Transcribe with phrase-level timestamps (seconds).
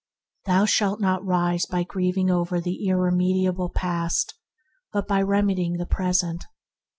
[0.47, 4.33] Thou shalt not rise by grieving over the irre mediable past,
[4.91, 6.43] but by remedying the present.